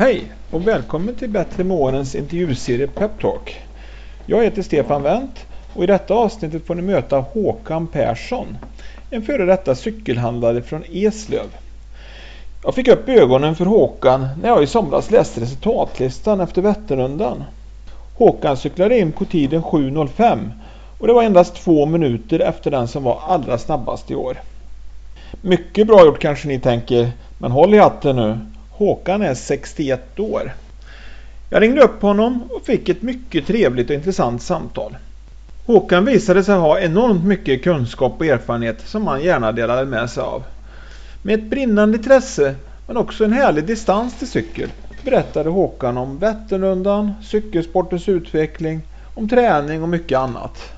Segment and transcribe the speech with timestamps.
[0.00, 3.60] Hej och välkommen till Bättre med årens intervjuserie Peptalk.
[4.26, 8.58] Jag heter Stefan Wendt och i detta avsnittet får ni möta Håkan Persson,
[9.10, 11.46] en före detta cykelhandlare från Eslöv.
[12.64, 17.44] Jag fick upp ögonen för Håkan när jag i somras läste resultatlistan efter Vätternrundan.
[18.14, 20.50] Håkan cyklade in på tiden 7.05
[20.98, 24.36] och det var endast två minuter efter den som var allra snabbast i år.
[25.40, 28.38] Mycket bra gjort kanske ni tänker, men håll i hatten nu.
[28.78, 30.52] Håkan är 61 år.
[31.50, 34.96] Jag ringde upp honom och fick ett mycket trevligt och intressant samtal.
[35.66, 40.22] Håkan visade sig ha enormt mycket kunskap och erfarenhet som han gärna delade med sig
[40.22, 40.42] av.
[41.22, 42.54] Med ett brinnande intresse
[42.86, 44.68] men också en härlig distans till cykel
[45.04, 48.80] berättade Håkan om Vätternrundan, cykelsportens utveckling,
[49.14, 50.72] om träning och mycket annat.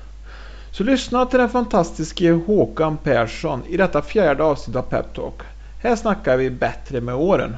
[0.71, 5.41] Så lyssna till den fantastiske Håkan Persson i detta fjärde avsnitt av Peptalk.
[5.79, 7.55] Här snackar vi bättre med åren.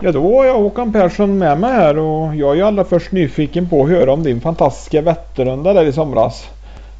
[0.00, 3.12] Ja, då har jag Håkan Persson med mig här och jag är ju allra först
[3.12, 6.48] nyfiken på att höra om din fantastiska Vätternrunda där i somras.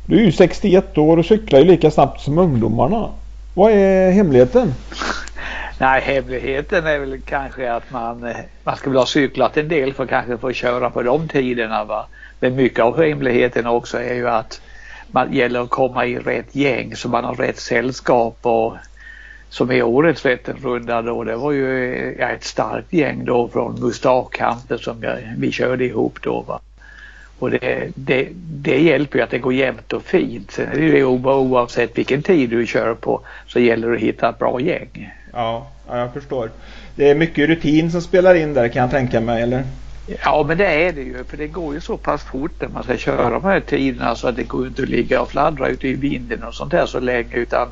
[0.06, 3.08] Du är ju 61 år och cyklar ju lika snabbt som ungdomarna.
[3.54, 4.74] Vad är hemligheten?
[5.78, 9.94] Nej, hemligheten är väl kanske att man, eh, man ska väl ha cyklat en del
[9.94, 11.84] för att kanske få köra på de tiderna.
[11.84, 12.06] Va?
[12.40, 14.60] Men mycket av hemligheten också är ju att
[15.10, 18.76] man gäller att komma i rätt gäng så man har rätt sällskap och
[19.50, 24.78] som i årets Vätternrunda då det var ju ja, ett starkt gäng då från Mustakampen
[24.78, 26.40] som jag, vi körde ihop då.
[26.40, 26.60] Va?
[27.38, 30.50] Och det, det, det hjälper ju att det går jämnt och fint.
[30.50, 34.28] Sen är det ju oavsett vilken tid du kör på så gäller det att hitta
[34.28, 35.12] ett bra gäng.
[35.32, 36.50] Ja, ja jag förstår.
[36.96, 39.64] Det är mycket rutin som spelar in där kan jag tänka mig eller?
[40.24, 42.82] Ja men det är det ju för det går ju så pass fort när man
[42.82, 45.88] ska köra de här tiderna så att det går inte att ligga och fladdra ute
[45.88, 47.68] i vinden och sånt där så länge utan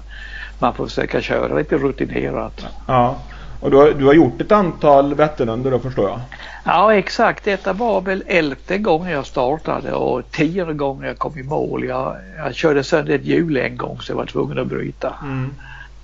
[0.58, 2.66] man får försöka köra lite rutinerat.
[2.86, 3.18] Ja,
[3.60, 6.20] och du har, du har gjort ett antal Vätternrundor då förstår jag?
[6.64, 11.42] Ja exakt, detta var väl elfte gången jag startade och tionde gången jag kom i
[11.42, 11.84] mål.
[11.84, 15.14] Jag, jag körde sönder ett hjul en gång så jag var tvungen att bryta.
[15.22, 15.54] Mm.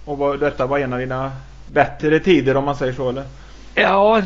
[0.04, 1.32] Och var, detta var en av dina
[1.72, 3.24] bättre tider om man säger så eller?
[3.74, 4.22] Ja,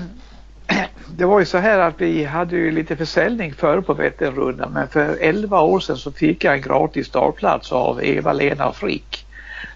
[1.09, 4.89] det var ju så här att vi hade ju lite försäljning före på Vätternrundan men
[4.89, 9.27] för 11 år sedan så fick jag en gratis startplats av Eva-Lena Frick.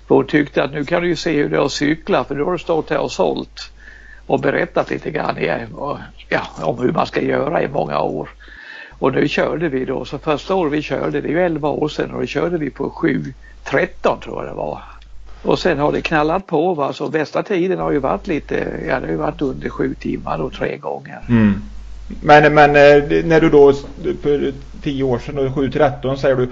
[0.09, 2.35] För hon tyckte att nu kan du ju se hur det är att cykla för
[2.35, 3.73] du har du stått här och sålt
[4.27, 5.37] och berättat lite grann
[6.29, 8.29] ja, om hur man ska göra i många år.
[8.99, 11.89] Och nu körde vi då, så första året vi körde, det är ju 11 år
[11.89, 14.83] sedan och då körde vi på 7.13 tror jag det var.
[15.43, 18.55] Och sen har det knallat på va, så bästa tiden har ju varit lite,
[18.89, 21.19] ja det har ju varit under sju timmar då tre gånger.
[21.29, 21.63] Mm.
[22.23, 23.73] Men, men eh, när du då
[24.23, 24.53] för
[24.83, 26.49] tio år sedan, 7.13 säger du,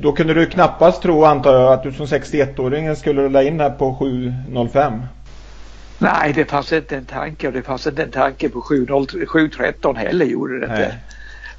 [0.00, 3.70] då kunde du knappast tro antar jag att du som 61-åring skulle rulla in här
[3.70, 5.00] på 7.05?
[5.98, 10.26] Nej, det fanns inte en tanke och det fanns inte en tanke på 7.13 heller
[10.26, 10.94] gjorde det inte.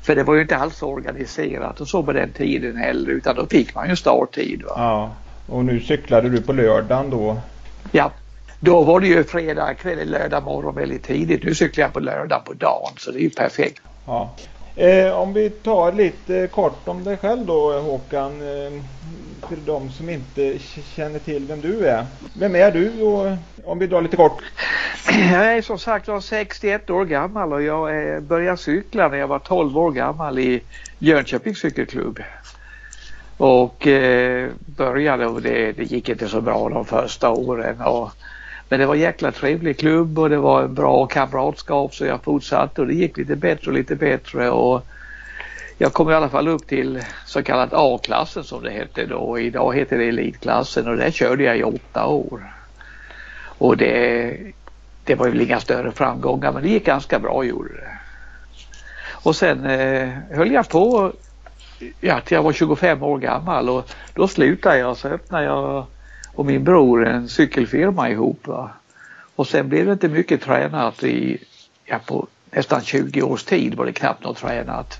[0.01, 3.45] För det var ju inte alls organiserat och så på den tiden heller utan då
[3.45, 4.63] fick man ju starttid.
[4.63, 4.73] Va?
[4.75, 5.11] Ja.
[5.49, 7.37] Och nu cyklade du på lördagen då?
[7.91, 8.11] Ja,
[8.59, 11.43] då var det ju fredag kväll, lördag morgon väldigt tidigt.
[11.43, 13.81] Nu cyklar jag på lördag på dagen så det är ju perfekt.
[14.05, 14.35] Ja.
[14.75, 18.41] Eh, om vi tar lite kort om dig själv då Håkan.
[18.41, 18.83] Eh,
[19.49, 20.59] för de som inte
[20.95, 22.05] känner till vem du är.
[22.39, 24.41] Vem är du och om vi drar lite kort?
[25.31, 29.39] Jag är som sagt var 61 år gammal och jag började cykla när jag var
[29.39, 30.63] 12 år gammal i
[30.99, 32.19] Jönköpings cykelklubb.
[33.39, 37.81] Och eh, började och det, det gick inte så bra de första åren.
[37.81, 38.11] Och,
[38.69, 42.23] men det var en jäkla trevlig klubb och det var en bra kamratskap så jag
[42.23, 44.49] fortsatte och det gick lite bättre och lite bättre.
[44.49, 44.85] Och
[45.77, 49.39] jag kom i alla fall upp till så kallat A-klassen som det hette då.
[49.39, 52.53] Idag heter det elitklassen och där körde jag i åtta år.
[53.57, 54.37] Och det,
[55.03, 57.97] det var väl inga större framgångar men det gick ganska bra gjorde det.
[59.23, 61.13] Och sen eh, höll jag på
[61.99, 65.85] ja, till jag var 25 år gammal och då slutade jag så öppnade jag
[66.33, 68.47] och min bror en cykelfirma ihop.
[68.47, 68.71] Va?
[69.35, 71.37] Och sen blev det inte mycket tränat i,
[71.85, 74.99] ja, på nästan 20 års tid var det knappt något tränat.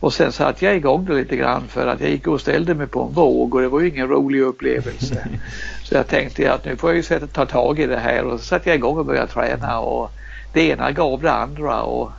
[0.00, 2.86] Och sen satte jag igång det lite grann för att jag gick och ställde mig
[2.86, 5.28] på en våg och det var ju ingen rolig upplevelse.
[5.84, 8.40] Så jag tänkte att nu får jag ju sätta, ta tag i det här och
[8.40, 10.10] så satte jag igång och började träna och
[10.52, 12.12] det ena gav det andra och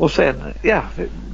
[0.00, 0.82] och sen ja,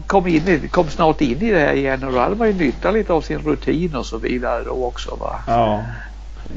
[0.06, 2.90] kom, in, kom snart in i det här igen och då hade man ju nytta
[2.90, 5.16] lite av sin rutin och så vidare då också.
[5.16, 5.40] Va?
[5.46, 5.84] Ja.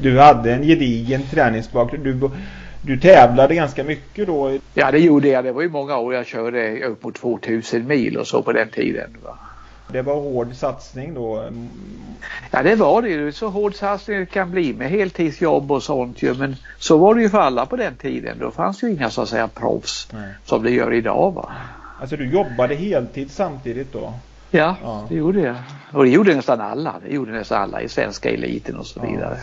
[0.00, 2.04] Du hade en gedigen träningsbakgrund.
[2.04, 2.30] Du,
[2.82, 4.58] du tävlade ganska mycket då?
[4.74, 5.44] Ja det gjorde jag.
[5.44, 8.68] Det var ju många år jag körde upp mot 2000 mil och så på den
[8.68, 9.16] tiden.
[9.24, 9.38] Va?
[9.92, 11.44] Det var hård satsning då?
[12.50, 13.32] Ja det var det ju.
[13.32, 16.34] Så hård satsning det kan bli med heltidsjobb och sånt ju.
[16.34, 18.38] Men så var det ju för alla på den tiden.
[18.40, 20.34] Då fanns ju inga så att säga proffs Nej.
[20.44, 21.50] som det gör idag va.
[22.00, 24.12] Alltså du jobbade heltid samtidigt då?
[24.50, 25.56] Ja, ja, det gjorde jag.
[25.92, 26.94] Och det gjorde nästan alla.
[27.06, 29.38] Det gjorde nästan alla i svenska eliten och så vidare.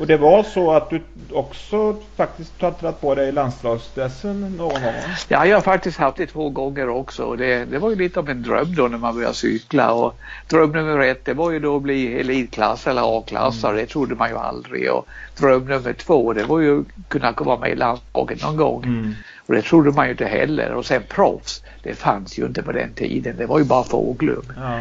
[0.00, 1.00] Och det var så att du
[1.32, 4.94] också faktiskt tagit på dig landslagsdressen någon gång?
[5.28, 7.36] Ja, jag har faktiskt haft det två gånger också.
[7.36, 9.92] Det, det var ju lite av en dröm då när man började cykla.
[9.92, 10.14] Och
[10.48, 13.72] dröm nummer ett det var ju då att bli elitklass eller A-klassare.
[13.72, 13.84] Mm.
[13.84, 14.92] Det trodde man ju aldrig.
[14.92, 15.06] Och
[15.38, 18.84] dröm nummer två det var ju att kunna vara med i landslaget någon gång.
[18.84, 19.14] Mm.
[19.46, 20.74] Och det trodde man ju inte heller.
[20.74, 23.36] Och sen proffs, det fanns ju inte på den tiden.
[23.36, 24.52] Det var ju bara fåglum.
[24.56, 24.78] Ja.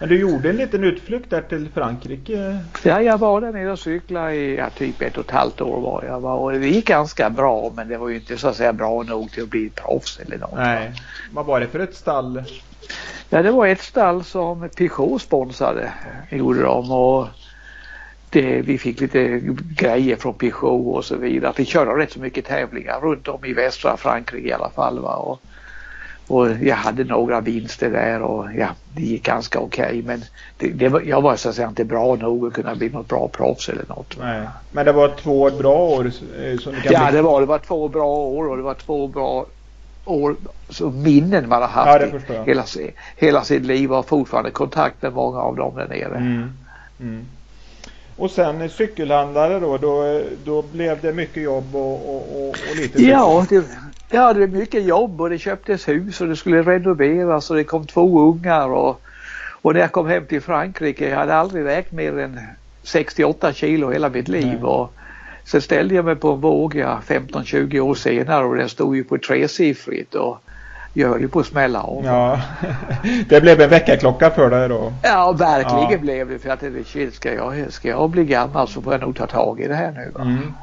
[0.00, 2.58] Men du gjorde en liten utflykt där till Frankrike?
[2.82, 5.80] Ja, jag var där nere och cyklade i ja, typ ett och ett halvt år
[5.80, 8.56] var jag var och det gick ganska bra men det var ju inte så att
[8.56, 10.54] säga bra nog till att bli proffs eller något.
[10.56, 10.92] Nej.
[11.32, 12.42] Vad var det för ett stall?
[13.30, 15.92] Ja, det var ett stall som Peugeot sponsrade,
[16.30, 17.26] gjorde de och
[18.30, 19.40] det, vi fick lite
[19.76, 21.52] grejer från Peugeot och så vidare.
[21.56, 24.98] Vi körde rätt så mycket tävlingar runt om i västra Frankrike i alla fall.
[24.98, 25.16] Va?
[25.16, 25.42] Och
[26.26, 30.24] och jag hade några vinster där och ja, det gick ganska okej okay, men
[30.58, 33.08] det, det var, jag var så att säga inte bra nog att kunna bli något
[33.08, 34.16] bra proffs eller något.
[34.20, 34.48] Nej.
[34.72, 36.06] Men det var två bra år?
[36.06, 37.16] Eh, som kan ja bli...
[37.16, 39.46] det var det var två bra år och det var två bra
[40.04, 40.36] år,
[40.68, 42.64] så minnen man har haft ja, hela,
[43.16, 46.16] hela sitt liv och fortfarande kontakt med många av dem där nere.
[46.16, 46.52] Mm.
[47.00, 47.26] Mm.
[48.22, 53.02] Och sen cykelhandlare då, då, då blev det mycket jobb och, och, och, och lite
[53.02, 53.64] Ja, det,
[54.10, 57.64] Ja, det var mycket jobb och det köptes hus och det skulle renoveras och det
[57.64, 59.00] kom två ungar och,
[59.62, 62.40] och när jag kom hem till Frankrike, jag hade aldrig vägt mer än
[62.82, 64.62] 68 kilo hela mitt liv Nej.
[64.62, 64.92] och
[65.44, 69.18] sen ställde jag mig på en våg 15-20 år senare och den stod ju på
[69.18, 70.38] tresiffrigt och
[70.92, 72.04] jag höll ju på att smälla av.
[72.04, 72.40] Ja,
[73.28, 74.92] det blev en väckarklocka för dig då?
[75.02, 75.98] Ja, verkligen ja.
[75.98, 79.00] blev det för att det, shit, ska jag, ska jag bli gammal så får jag
[79.00, 80.12] nog ta tag i det här nu.
[80.22, 80.54] Mm.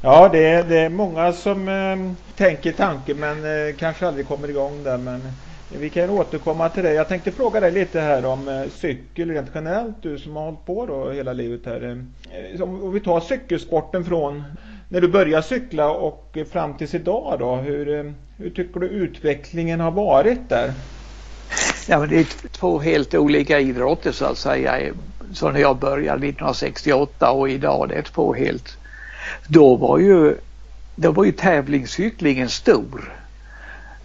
[0.00, 4.48] Ja, det är, det är många som eh, tänker tanken men eh, kanske aldrig kommer
[4.48, 4.98] igång där.
[4.98, 5.22] Men
[5.78, 6.92] vi kan återkomma till det.
[6.92, 10.02] Jag tänkte fråga dig lite här om eh, cykel rent generellt.
[10.02, 12.04] Du som har hållit på då hela livet här.
[12.54, 14.44] Eh, om vi tar cykelsporten från
[14.88, 17.54] när du började cykla och fram tills idag då.
[17.54, 20.72] Hur, eh, hur tycker du utvecklingen har varit där?
[21.88, 24.92] Ja, men det är två helt olika idrotter så att säga.
[25.32, 28.78] Så när jag började 1968 och idag det är två helt
[29.48, 30.36] då var ju,
[30.96, 33.12] då var ju tävlingscyklingen stor.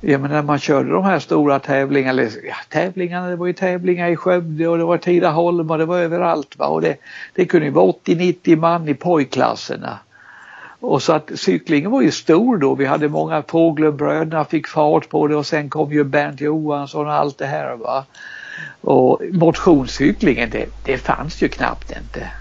[0.02, 3.54] Jag menar när man körde de här stora tävlingarna, eller ja, tävlingarna, det var ju
[3.54, 6.58] tävlingar i Skövde och det var Tidaholm och det var överallt.
[6.58, 6.66] Va?
[6.66, 6.96] Och det,
[7.36, 10.00] det kunde ju vara 80-90 man i pojkklasserna.
[10.82, 12.76] Och så att cyklingen var ju stor då.
[12.76, 17.14] Vi hade många Fågelbröderna fick fart på det och sen kom ju Bernt Johansson och
[17.14, 17.76] allt det här.
[17.76, 18.06] Va?
[18.82, 22.32] Och motionscyklingen det, det fanns ju knappt inte.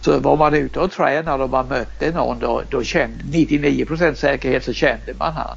[0.00, 4.64] Så var man ute och tränade och man mötte någon då, då kände 99% säkerhet
[4.64, 5.56] så kände man han.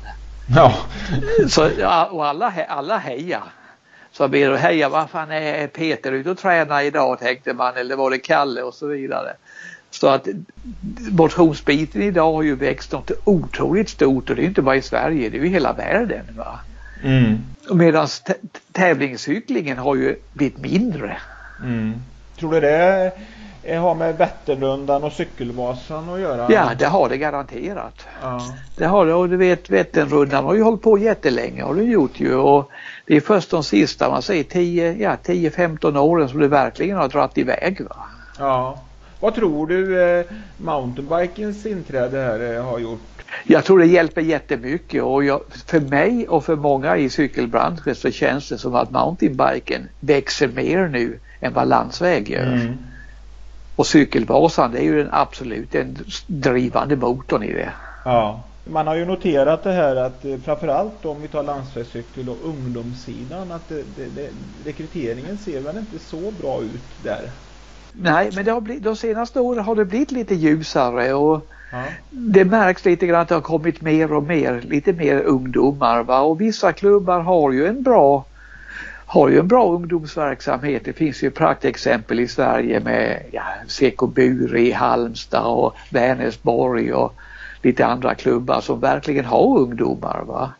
[0.56, 0.74] Ja.
[1.50, 1.70] Så,
[2.12, 3.44] och alla, alla heja.
[4.12, 7.96] Så blir det heja, vad fan är Peter ute och tränar idag tänkte man eller
[7.96, 9.36] var det Kalle och så vidare.
[10.00, 10.28] Så att
[11.12, 15.30] motionsbiten idag har ju växt något otroligt stort och det är inte bara i Sverige,
[15.30, 16.26] det är ju hela världen.
[16.38, 16.60] Va?
[17.04, 17.38] Mm.
[17.72, 18.08] Medan
[18.72, 21.18] tävlingscyklingen har ju blivit mindre.
[21.64, 21.94] Mm.
[22.40, 23.12] Tror du det
[23.78, 26.52] har med Vätternrundan och Cykelvasan att göra?
[26.52, 28.06] Ja, det har det garanterat.
[28.22, 28.42] Ja.
[28.78, 32.20] Det har det och du vet Vätternrundan har ju hållit på jättelänge har du gjort
[32.20, 32.72] ju och
[33.06, 37.08] det är först de sista man säger 10, ja 10-15 åren som det verkligen har
[37.08, 37.82] dragit iväg.
[37.90, 37.96] Va?
[38.40, 38.78] Ja.
[39.26, 40.26] Vad tror du eh,
[40.58, 43.24] mountainbikens inträde här eh, har gjort?
[43.44, 48.12] Jag tror det hjälper jättemycket och jag, för mig och för många i cykelbranschen så
[48.12, 52.54] känns det som att mountainbiken växer mer nu än vad landsväg gör.
[52.54, 52.78] Mm.
[53.76, 57.72] Och cykelbasan det är ju den absolut den drivande motorn i det.
[58.06, 58.44] Ja.
[58.66, 63.52] Man har ju noterat det här att eh, framförallt om vi tar landsvägscykel och ungdomssidan
[63.52, 64.30] att det, det, det,
[64.66, 67.32] rekryteringen ser väl inte så bra ut där.
[68.02, 71.84] Nej men det har blivit, de senaste åren har det blivit lite ljusare och ja.
[72.10, 76.20] det märks lite grann att det har kommit mer och mer, lite mer ungdomar va?
[76.20, 78.26] och vissa klubbar har ju en bra
[79.06, 80.86] har ju en bra ungdomsverksamhet.
[80.86, 87.16] Det finns ju praktexempel i Sverige med ja, Seko Buri i Halmstad och Vänersborg och
[87.62, 90.24] lite andra klubbar som verkligen har ungdomar.
[90.28, 90.52] Va?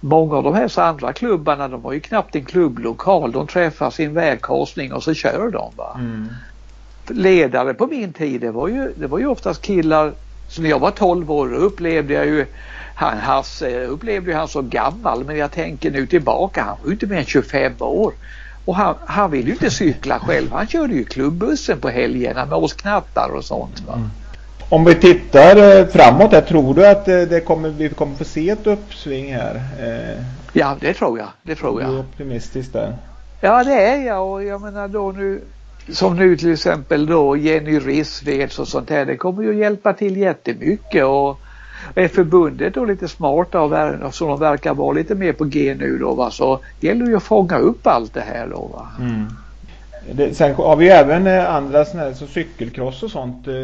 [0.00, 3.32] Många av de här andra klubbarna de har ju knappt en klubblokal.
[3.32, 5.72] De träffas i en vägkorsning och så kör de.
[5.76, 5.96] Va?
[5.98, 6.28] Mm.
[7.08, 10.12] Ledare på min tid det var ju, det var ju oftast killar
[10.48, 12.46] så när jag var 12 år upplevde jag ju
[12.94, 17.06] han, Hasse upplevde han så gammal men jag tänker nu tillbaka, han var ju inte
[17.06, 18.12] mer än 25 år.
[18.64, 20.52] Och han, han vill ju inte cykla själv.
[20.52, 23.82] Han körde ju klubbussen på helgerna med oss knattar och sånt.
[23.88, 24.10] Mm.
[24.68, 28.24] Om vi tittar eh, framåt här, tror du att eh, det kommer, vi kommer få
[28.24, 29.54] se ett uppsving här?
[29.80, 31.28] Eh, ja, det tror jag.
[31.42, 31.90] Det tror jag.
[31.90, 32.96] Du är optimistisk där?
[33.40, 35.40] Ja, det är jag och jag menar då nu
[35.88, 39.04] som nu till exempel då Jenny Rissveds och sånt här.
[39.04, 41.40] Det kommer ju hjälpa till jättemycket och
[41.94, 45.98] är förbundet då lite smarta och så de verkar vara lite mer på G nu
[45.98, 48.88] då va så gäller det ju att fånga upp allt det här då va.
[48.98, 49.26] Mm.
[50.12, 53.48] Det, sen har vi även eh, andra sådana här så cykelcross och sånt.
[53.48, 53.54] Eh,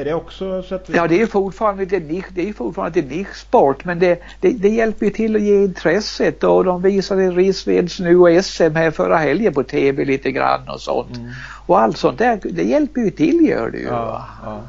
[0.00, 0.88] är det också så att...
[0.94, 4.68] Ja det är fortfarande lite nisch, det är fortfarande lite nischsport men det, det, det
[4.68, 9.16] hjälper ju till att ge intresset och de visade Risveds nu och SM här förra
[9.16, 11.16] helgen på tv lite grann och sånt.
[11.16, 11.30] Mm.
[11.66, 13.84] Och allt sånt där, det hjälper ju till gör det ju.
[13.84, 14.60] Ja, ja.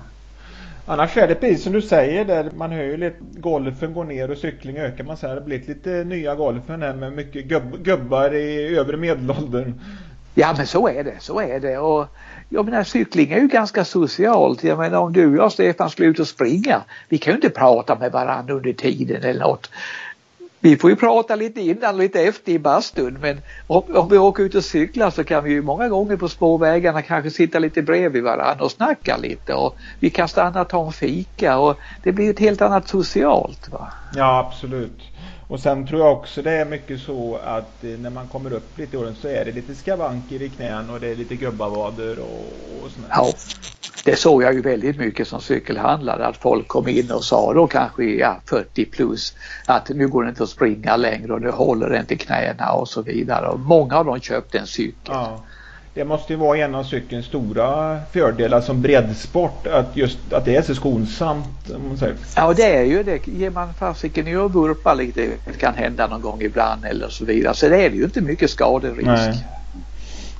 [0.86, 4.32] Annars är det precis som du säger där man hör ju lite golfen går ner
[4.32, 5.04] och cykling ökar.
[5.04, 8.98] Man säger det har blivit lite nya golfen här med mycket gubb, gubbar i övre
[8.98, 9.74] medelåldern.
[10.34, 11.78] Ja men så är det, så är det.
[11.78, 12.08] Och
[12.50, 14.64] jag menar cykling är ju ganska socialt.
[14.64, 16.82] Jag menar om du och jag Stefan skulle ut och springa.
[17.10, 19.70] Vi kan ju inte prata med varandra under tiden eller något.
[20.64, 24.18] Vi får ju prata lite innan och lite efter i bastun men om, om vi
[24.18, 27.82] åker ut och cyklar så kan vi ju många gånger på spårvägarna kanske sitta lite
[27.82, 32.12] bredvid varandra och snacka lite och vi kan stanna och ta en fika och det
[32.12, 33.70] blir ett helt annat socialt.
[33.70, 33.88] Va?
[34.16, 35.11] Ja absolut.
[35.52, 38.78] Och sen tror jag också det är mycket så att eh, när man kommer upp
[38.78, 42.20] lite i åren så är det lite skavanker i knän och det är lite gubbavader
[42.20, 42.46] och,
[42.84, 43.08] och sånt.
[43.10, 43.34] Ja,
[44.06, 47.68] det såg jag ju väldigt mycket som cykelhandlare att folk kom in och sa då
[47.68, 52.00] kanske ja, 40 plus att nu går det inte att springa längre och nu håller
[52.00, 53.48] inte knäna och så vidare.
[53.48, 54.96] Och många av dem köpte en cykel.
[55.06, 55.44] Ja.
[55.94, 60.56] Det måste ju vara en av cykelns stora fördelar som breddsport att just att det
[60.56, 61.72] är så skonsamt.
[62.36, 63.28] Ja det är ju det.
[63.28, 67.26] Ger man fasiken i att vurpa lite det kan hända någon gång ibland eller så
[67.26, 69.06] vidare så det är det ju inte mycket skaderisk.
[69.06, 69.46] Nej.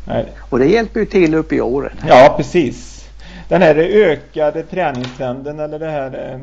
[0.08, 0.26] Nej.
[0.50, 1.94] Och det hjälper ju till upp i åren.
[2.08, 3.10] Ja precis.
[3.48, 6.40] Den här ökade träningstrenden eller det här eh,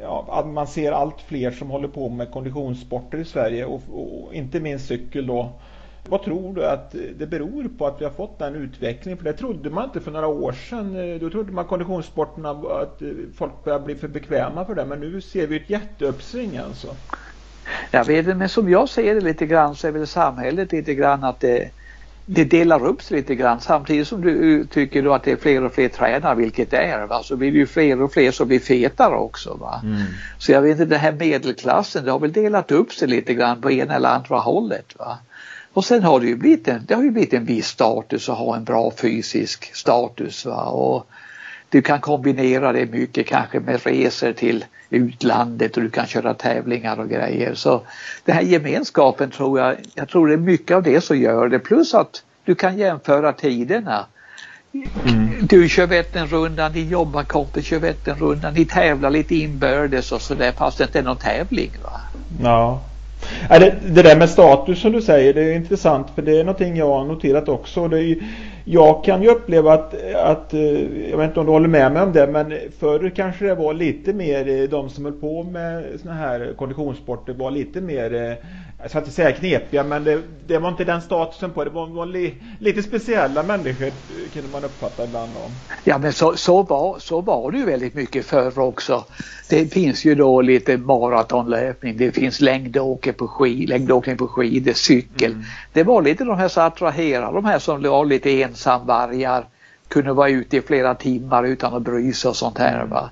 [0.00, 4.34] ja, att man ser allt fler som håller på med konditionssporter i Sverige och, och
[4.34, 5.50] inte minst cykel då.
[6.08, 9.18] Vad tror du att det beror på att vi har fått den utvecklingen?
[9.18, 11.18] För det trodde man inte för några år sedan.
[11.20, 13.02] Då trodde man konditionssporterna att
[13.36, 14.84] folk började bli för bekväma för det.
[14.84, 16.88] Men nu ser vi ett jätteuppsving alltså.
[17.90, 20.94] Jag vet inte, men som jag ser det lite grann så är väl samhället lite
[20.94, 21.70] grann att det,
[22.26, 23.60] det delar upp sig lite grann.
[23.60, 27.06] Samtidigt som du tycker då att det är fler och fler tränare, vilket det är,
[27.06, 27.22] va?
[27.22, 29.54] så blir det ju fler och fler som blir fetare också.
[29.54, 29.80] Va?
[29.82, 30.02] Mm.
[30.38, 33.60] Så jag vet inte, den här medelklassen, det har väl delat upp sig lite grann
[33.60, 34.94] på ena eller andra hållet.
[34.98, 35.18] Va?
[35.74, 38.38] Och sen har det ju blivit en, det har ju blivit en viss status att
[38.38, 40.46] ha en bra fysisk status.
[40.46, 40.64] Va?
[40.64, 41.06] Och
[41.68, 47.00] du kan kombinera det mycket kanske med resor till utlandet och du kan köra tävlingar
[47.00, 47.54] och grejer.
[47.54, 47.82] Så
[48.24, 51.58] den här gemenskapen tror jag, jag tror det är mycket av det som gör det.
[51.58, 54.06] Plus att du kan jämföra tiderna.
[54.72, 55.28] Mm.
[55.40, 60.84] Du kör Vätternrundan, din jobbarkompis kör Vätternrundan, ni tävlar lite inbördes och sådär fast det
[60.84, 61.70] inte är någon tävling.
[61.82, 62.00] Va?
[62.42, 62.82] Ja,
[63.48, 66.88] det, där med status som du säger, det är intressant för det är någonting jag
[66.88, 67.88] har noterat också.
[67.88, 68.16] Det är,
[68.64, 72.02] jag kan ju uppleva att, att, eh, jag vet inte om du håller med mig
[72.02, 75.84] om det, men förr kanske det var lite mer eh, de som höll på med
[76.02, 78.32] såna här konditionssporter var lite mer eh,
[78.84, 81.70] jag ska inte säga knepiga men det, det, var inte den statusen på det.
[81.70, 83.92] var, var li, lite speciella människor
[84.32, 85.52] kunde man uppfatta ibland om.
[85.84, 89.04] Ja men så, så, var, så var det ju väldigt mycket förr också.
[89.48, 95.32] Det finns ju då lite maratonlöpning, det finns längdåkning på, skid, längdåkning på skidor, cykel.
[95.32, 95.44] Mm.
[95.72, 99.44] Det var lite de här som attraherade, de här som var lite ensamvargar,
[99.88, 102.84] kunde vara ute i flera timmar utan att bry sig och sånt här.
[102.84, 103.10] Va?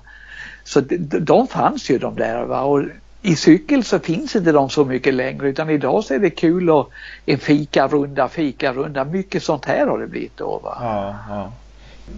[0.63, 2.45] Så de, de fanns ju de där.
[2.45, 2.61] Va?
[2.61, 2.83] Och
[3.25, 6.69] i cykel så finns inte de så mycket längre utan idag så är det kul
[6.69, 6.91] och
[7.25, 10.61] en fikarunda, fikarunda, mycket sånt här har det blivit då.
[10.63, 11.51] Ja, ja.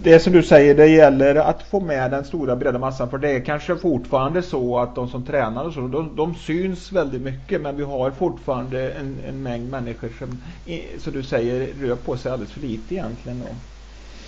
[0.03, 3.31] Det som du säger, det gäller att få med den stora breda massan för det
[3.31, 7.61] är kanske fortfarande så att de som tränar och så, de, de syns väldigt mycket
[7.61, 10.41] men vi har fortfarande en, en mängd människor som,
[10.99, 13.39] som du säger, rör på sig alldeles för lite egentligen.
[13.39, 13.55] Då.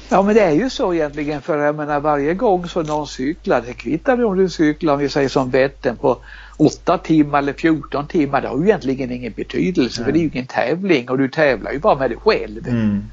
[0.10, 3.64] Ja men det är ju så egentligen för jag menar varje gång som någon cyklar,
[3.68, 6.18] det kvittar om du cyklar om vi säger som Vättern på
[6.58, 10.06] 8 timmar eller 14 timmar, det har ju egentligen ingen betydelse Nej.
[10.06, 12.68] för det är ju ingen tävling och du tävlar ju bara med dig själv.
[12.68, 13.04] Mm.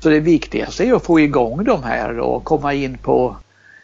[0.00, 3.36] Så det viktigaste är att få igång de här och komma in på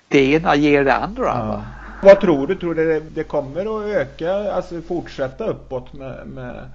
[0.09, 1.25] det ena ger det andra.
[1.25, 1.62] Ja.
[2.03, 2.55] Vad tror du?
[2.55, 6.67] Tror du det, det kommer att öka, alltså fortsätta uppåt med, med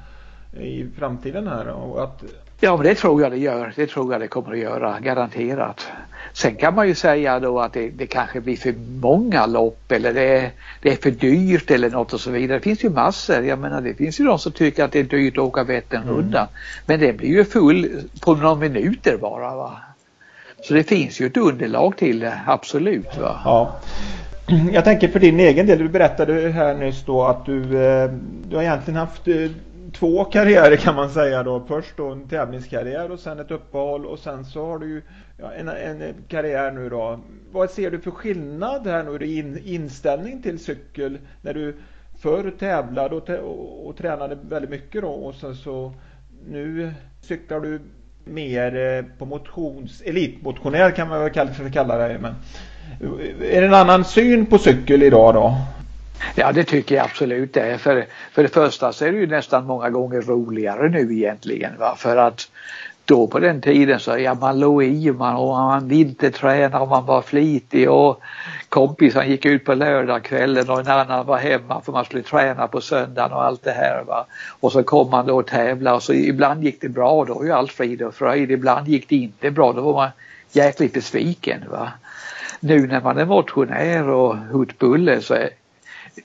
[0.64, 1.68] i framtiden här?
[1.68, 2.24] Och att...
[2.60, 3.74] Ja, men det tror jag det gör.
[3.76, 5.88] Det tror jag det kommer att göra, garanterat.
[6.36, 10.14] Sen kan man ju säga då att det, det kanske blir för många lopp eller
[10.14, 10.52] det är,
[10.82, 12.58] det är för dyrt eller något och så vidare.
[12.58, 13.44] Det finns ju massor.
[13.44, 16.48] Jag menar det finns ju de som tycker att det är dyrt att åka Vätternrundan.
[16.48, 16.54] Mm.
[16.86, 19.56] Men det blir ju full på några minuter bara.
[19.56, 19.78] Va?
[20.64, 23.18] Så det finns ju ett underlag till det, absolut.
[23.18, 23.42] Va?
[23.46, 23.76] Ja.
[24.72, 28.12] Jag tänker för din egen del, du berättade här nyss då att du, eh,
[28.50, 29.36] du har egentligen haft eh,
[30.00, 31.64] två karriärer kan man säga då.
[31.68, 35.02] Först då en tävlingskarriär och sen ett uppehåll och sen så har du ju
[35.38, 37.20] ja, en, en karriär nu då.
[37.52, 41.76] Vad ser du för skillnad här nu i in, inställning till cykel när du
[42.20, 45.94] förr tävlade och, och, och tränade väldigt mycket då och sen så
[46.50, 47.80] nu cyklar du
[48.26, 52.20] mer eh, på motions, elitmotionär kan man väl kalla, kalla det.
[52.20, 52.36] Men,
[53.42, 55.56] är det en annan syn på cykel idag då?
[56.36, 57.78] Ja det tycker jag absolut det är.
[57.78, 61.78] För, för det första så är det ju nästan många gånger roligare nu egentligen.
[61.78, 61.96] Va?
[61.98, 62.52] För att
[63.06, 67.06] då på den tiden så ja, man låg i man, och man vintertränade och man
[67.06, 68.22] var flitig och
[68.70, 72.82] kompisen gick ut på lördagskvällen och en annan var hemma för man skulle träna på
[72.82, 74.04] söndagen och allt det här.
[74.08, 74.26] Va?
[74.60, 77.44] Och så kom man då och tävlade och så ibland gick det bra, då var
[77.44, 78.52] ju allt frid och fröjd.
[78.52, 80.10] Ibland gick det inte bra, då var man
[80.52, 81.64] jäkligt besviken.
[81.72, 81.92] Va?
[82.60, 85.50] Nu när man är motionär och hurtbulle så är,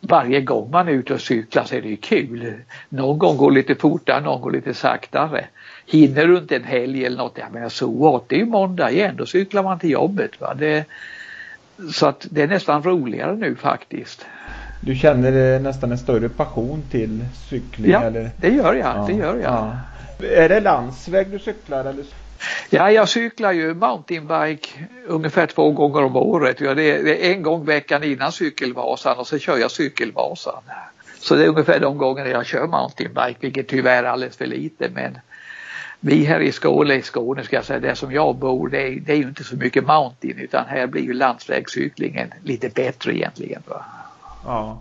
[0.01, 2.55] varje gång man är ute och cyklar så är det ju kul.
[2.89, 5.45] Någon gång går lite fortare, någon går lite saktare.
[5.91, 8.91] Hinner du inte en helg eller något, ja men så what, det är ju måndag
[8.91, 10.41] igen, då cyklar man till jobbet.
[10.41, 10.55] Va?
[10.55, 10.85] Det,
[11.93, 14.27] så att det är nästan roligare nu faktiskt.
[14.81, 17.91] Du känner nästan en större passion till cykling?
[17.91, 18.31] Ja, eller?
[18.37, 18.97] det gör jag.
[18.97, 19.43] Ja, det gör jag.
[19.43, 19.77] Ja.
[20.27, 21.81] Är det landsväg du cyklar?
[21.81, 22.05] Eller?
[22.71, 24.69] Ja, jag cyklar ju mountainbike
[25.07, 26.61] ungefär två gånger om året.
[26.61, 30.63] Ja, det, är, det är en gång veckan innan cykelvasan och så kör jag cykelvasan.
[31.21, 34.89] Så det är ungefär de gångerna jag kör mountainbike, vilket tyvärr är alldeles för lite.
[34.95, 35.19] Men
[36.01, 39.01] vi här i Skåne, i Skåne ska jag säga, där som jag bor, det är,
[39.01, 43.63] det är ju inte så mycket mountain utan här blir ju landsvägscyklingen lite bättre egentligen.
[43.67, 43.85] Va?
[44.45, 44.79] Ja.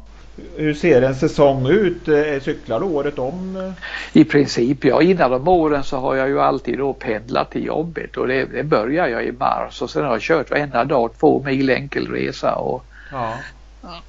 [0.55, 2.07] Hur ser en säsong ut?
[2.07, 3.73] Eh, cyklar du året om?
[4.13, 5.01] I princip ja.
[5.01, 8.63] Innan de åren så har jag ju alltid då pendlat till jobbet och det, det
[8.63, 12.55] börjar jag i mars och sen har jag kört varenda dag två mil enkel resa
[12.55, 13.34] och, ja.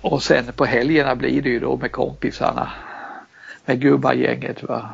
[0.00, 2.70] och sen på helgerna blir det ju då med kompisarna
[3.64, 4.62] med gubbagänget.
[4.62, 4.88] Va?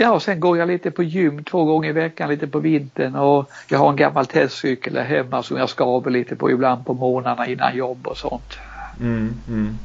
[0.00, 3.16] Ja, och sen går jag lite på gym två gånger i veckan, lite på vintern
[3.16, 6.94] och jag har en gammal testcykel där hemma som jag skaver lite på ibland på
[6.94, 8.58] morgnarna innan jobb och sånt.
[9.00, 9.78] Mm, mm.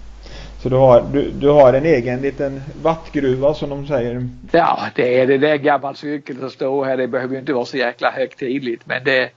[0.60, 4.30] Så du har, du, du har en egen liten vattgruva som de säger?
[4.52, 5.38] Ja, det är det.
[5.38, 6.98] Det är gammal cykel som står här.
[6.98, 9.30] Det behöver ju inte vara så jäkla högtidligt men det är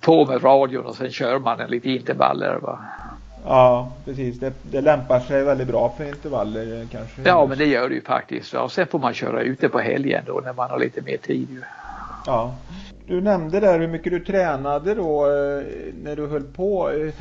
[0.00, 2.58] på med radion och sen kör man en lite intervaller.
[2.62, 2.78] Va?
[3.48, 4.40] Ja, precis.
[4.40, 7.22] Det, det lämpar sig väldigt bra för intervaller kanske.
[7.24, 8.54] Ja, men det gör det ju faktiskt.
[8.54, 11.48] Och sen får man köra ute på helgen då när man har lite mer tid.
[11.50, 11.62] Ju.
[12.26, 12.54] Ja.
[13.06, 15.64] Du nämnde där hur mycket du tränade då eh,
[16.02, 16.90] när du höll på.
[16.90, 17.14] Eh,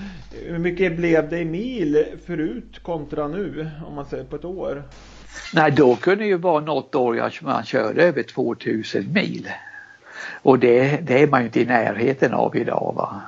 [0.47, 4.83] hur mycket blev det i mil förut kontra nu om man säger på ett år?
[5.53, 9.49] Nej, då kunde det ju vara något år man körde över 2000 mil.
[10.41, 12.93] Och det, det är man ju inte i närheten av idag.
[12.95, 13.21] Va?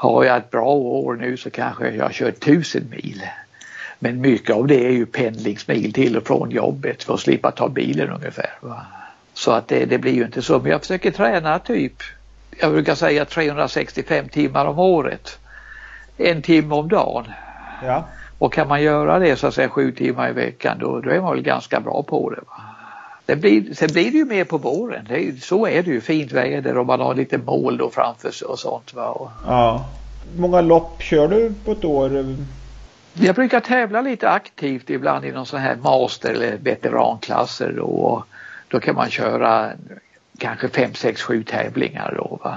[0.00, 3.22] Har jag ett bra år nu så kanske jag kör 1000 mil.
[3.98, 7.68] Men mycket av det är ju pendlingsmil till och från jobbet för att slippa ta
[7.68, 8.50] bilen ungefär.
[8.60, 8.86] Va?
[9.34, 10.58] Så att det, det blir ju inte så.
[10.58, 11.92] Men jag försöker träna typ,
[12.60, 15.38] jag brukar säga 365 timmar om året.
[16.16, 17.24] En timme om dagen.
[17.84, 18.04] Ja.
[18.38, 21.20] Och kan man göra det så att säga sju timmar i veckan då, då är
[21.20, 22.40] man väl ganska bra på det.
[22.46, 22.67] Va?
[23.28, 25.06] Det blir, sen blir det ju mer på våren.
[25.10, 26.00] Är, så är det ju.
[26.00, 28.94] Fint väder och man har lite mål då framför sig och sånt.
[28.94, 29.08] Va?
[29.08, 29.86] Och, ja.
[30.36, 32.36] många lopp kör du på ett år?
[33.14, 38.24] Jag brukar tävla lite aktivt ibland i någon sån här master eller veteranklasser då.
[38.68, 39.70] Då kan man köra
[40.38, 42.38] kanske 5, 6, 7 tävlingar då.
[42.44, 42.56] Va?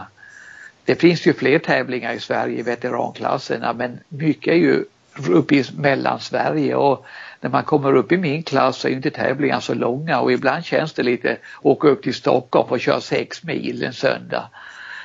[0.85, 4.83] Det finns ju fler tävlingar i Sverige i veteranklasserna men mycket är ju
[5.29, 7.05] uppe i Mellansverige och
[7.41, 10.65] när man kommer upp i min klass så är inte tävlingarna så långa och ibland
[10.65, 14.49] känns det lite åka upp till Stockholm och köra sex mil en söndag.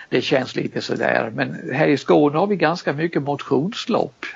[0.09, 4.27] Det känns lite sådär men här i Skåne har vi ganska mycket motionslopp.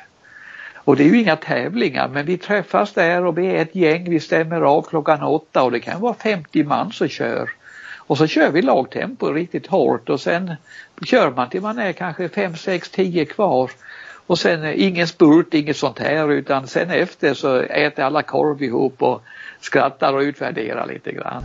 [0.75, 4.11] Och det är ju inga tävlingar men vi träffas där och vi är ett gäng,
[4.11, 7.51] vi stämmer av klockan åtta och det kan vara 50 man som kör.
[7.97, 10.55] Och så kör vi lagtempo riktigt hårt och sen
[11.07, 13.71] kör man till man är kanske 5, 6, 10 kvar.
[14.31, 19.03] Och sen ingen spurt, inget sånt här utan sen efter så äter alla korv ihop
[19.03, 19.23] och
[19.61, 21.43] skrattar och utvärderar lite grann.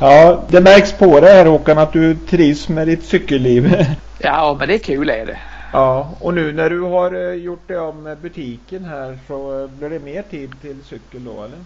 [0.00, 3.74] Ja, det märks på dig här Håkan att du trivs med ditt cykelliv.
[4.18, 5.38] Ja, men det är kul är det.
[5.72, 9.90] Ja, och nu när du har eh, gjort det om butiken här så eh, blir
[9.90, 11.58] det mer tid till cykel då eller?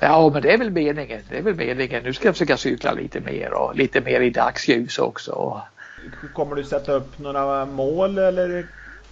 [0.00, 1.20] Ja, men det är väl meningen.
[1.30, 2.02] Det är väl meningen.
[2.04, 5.62] Nu ska jag försöka cykla lite mer och lite mer i dagsljus också.
[6.34, 8.66] kommer du sätta upp några mål eller?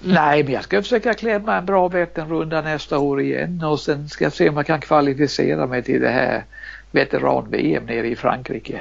[0.07, 4.25] Nej, men jag ska försöka klämma en bra Vätternrunda nästa år igen och sen ska
[4.25, 6.45] jag se om jag kan kvalificera mig till det här
[6.91, 8.81] veteran-VM nere i Frankrike.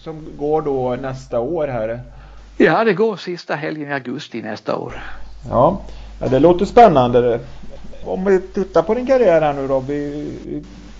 [0.00, 2.00] Som går då nästa år här?
[2.56, 5.02] Ja, det går sista helgen i augusti nästa år.
[5.48, 5.82] Ja,
[6.18, 7.40] ja det låter spännande.
[8.04, 9.84] Om vi tittar på din karriär här nu då.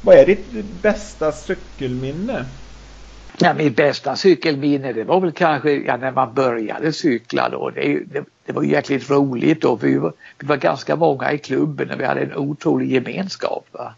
[0.01, 2.45] Vad är ditt bästa cykelminne?
[3.39, 7.71] Ja, mitt bästa cykelminne det var väl kanske ja, när man började cykla då.
[7.71, 9.77] Det, det, det var jäkligt roligt då.
[9.77, 13.67] Vi var, vi var ganska många i klubben och vi hade en otrolig gemenskap.
[13.73, 13.95] Va?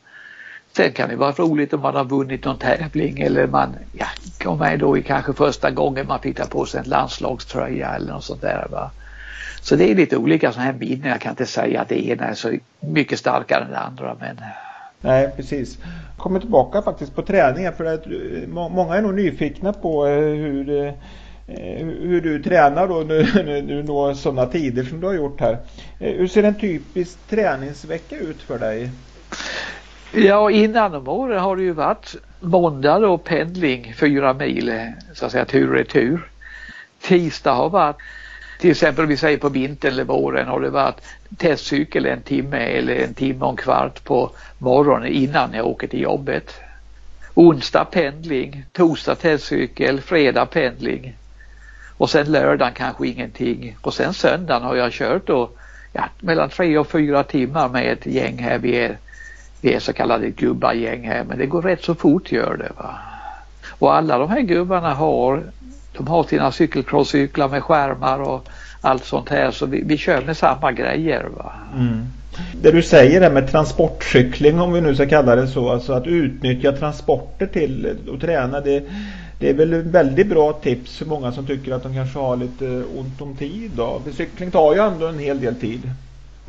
[0.72, 4.06] Sen kan det vara roligt om man har vunnit någon tävling eller man ja,
[4.42, 8.12] kom med då i kanske första gången man fick ta på sig en landslagströja eller
[8.12, 8.66] något sånt där.
[8.70, 8.90] Va?
[9.60, 11.08] Så det är lite olika sådana här minnen.
[11.08, 14.36] Jag kan inte säga att det ena är så mycket starkare än det andra men
[15.00, 15.78] Nej, precis.
[16.16, 20.70] Kommer tillbaka faktiskt på träningen för att eh, många är nog nyfikna på eh, hur,
[20.70, 20.92] eh,
[21.86, 23.22] hur du tränar då nu,
[23.68, 25.58] du når sådana tider som du har gjort här.
[25.98, 28.90] Hur ser en typisk träningsvecka ut för dig?
[30.12, 35.32] Ja, innan om åren har det ju varit måndag då pendling fyra mil så att
[35.32, 36.28] säga tur och retur.
[37.00, 37.96] Tisdag har varit
[38.58, 41.00] till exempel vi säger på vintern eller våren har det varit
[41.36, 46.00] testcykel en timme eller en timme och en kvart på morgonen innan jag åker till
[46.00, 46.54] jobbet.
[47.34, 51.16] Onsdag pendling, torsdag testcykel, fredag pendling
[51.96, 55.50] och sen lördagen kanske ingenting och sen söndagen har jag kört då
[55.92, 58.58] ja, mellan tre och fyra timmar med ett gäng här.
[58.58, 58.98] Vi är,
[59.60, 62.72] vi är så kallade gubbagäng här men det går rätt så fort gör det.
[62.76, 62.98] Va?
[63.78, 65.42] Och alla de här gubbarna har
[65.98, 68.48] de har sina cykelcrosscyklar med skärmar och
[68.80, 71.24] allt sånt här så vi, vi kör med samma grejer.
[71.36, 71.52] Va?
[71.74, 72.06] Mm.
[72.62, 76.06] Det du säger där med transportcykling om vi nu ska kalla det så, alltså att
[76.06, 78.84] utnyttja transporter till att träna det,
[79.40, 82.36] det är väl ett väldigt bra tips för många som tycker att de kanske har
[82.36, 84.00] lite ont om tid då.
[84.04, 85.90] För cykling tar ju ändå en hel del tid.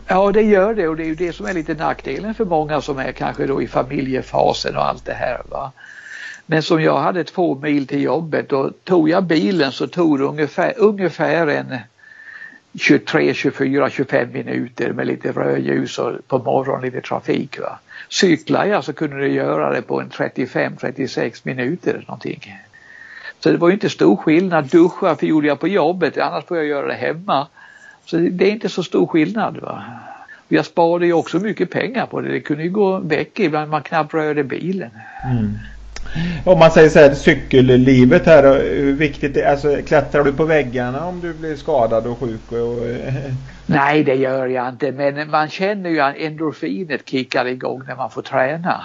[0.07, 2.81] Ja det gör det och det är ju det som är lite nackdelen för många
[2.81, 5.41] som är kanske då i familjefasen och allt det här.
[5.49, 5.71] Va?
[6.51, 10.25] Men som jag hade två mil till jobbet och tog jag bilen så tog det
[10.25, 11.77] ungefär, ungefär en
[12.79, 17.59] 23, 24, 25 minuter med lite rödljus och på morgonen lite trafik.
[17.59, 17.79] Va?
[18.09, 22.55] Cyklar jag så kunde det göra det på en 35-36 minuter någonting.
[23.39, 24.65] Så det var inte stor skillnad.
[24.65, 27.47] Duscha för gjorde jag på jobbet, annars får jag göra det hemma.
[28.05, 29.57] Så det är inte så stor skillnad.
[29.57, 29.83] Va?
[30.47, 32.31] Jag sparade ju också mycket pengar på det.
[32.31, 34.89] Det kunde ju gå veckor ibland man knappt rörde bilen.
[35.31, 35.57] Mm.
[36.45, 40.45] Om man säger så här cykellivet här, hur viktigt det är, alltså klättrar du på
[40.45, 42.51] väggarna om du blir skadad och sjuk?
[42.51, 42.81] Och,
[43.65, 48.11] Nej det gör jag inte men man känner ju att endorfinet kickar igång när man
[48.11, 48.83] får träna.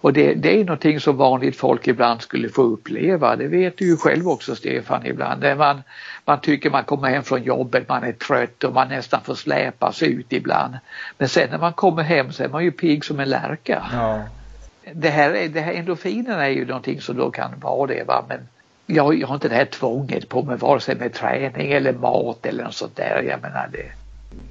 [0.00, 3.36] Och det, det är någonting som vanligt folk ibland skulle få uppleva.
[3.36, 5.44] Det vet du ju själv också Stefan ibland.
[5.58, 5.82] Man,
[6.24, 10.02] man tycker man kommer hem från jobbet, man är trött och man nästan får släpas
[10.02, 10.74] ut ibland.
[11.18, 13.86] Men sen när man kommer hem så är man ju pigg som en lärka.
[13.92, 14.24] Ja
[14.94, 18.40] det här, det här endorfinerna är ju någonting som då kan vara det va men
[18.86, 22.46] jag, jag har inte det här tvånget på mig vare sig med träning eller mat
[22.46, 23.22] eller något sånt där.
[23.28, 23.92] Jag menar det.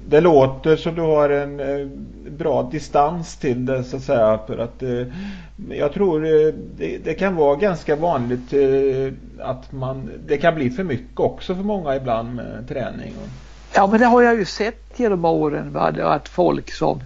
[0.08, 1.86] Det låter som du har en eh,
[2.30, 5.06] bra distans till det så att säga för att eh,
[5.70, 10.70] jag tror eh, det, det, kan vara ganska vanligt eh, att man det kan bli
[10.70, 13.14] för mycket också för många ibland med träning.
[13.76, 15.92] Ja men det har jag ju sett genom åren va?
[16.04, 17.00] att folk som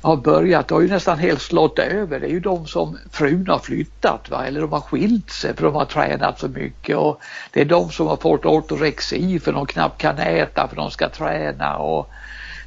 [0.00, 2.20] har börjat, det har ju nästan helt slått över.
[2.20, 4.46] Det är ju de som frun har flyttat va?
[4.46, 7.90] eller de har skilt sig för de har tränat så mycket och det är de
[7.90, 12.10] som har fått ortorexi för de knappt kan äta för de ska träna och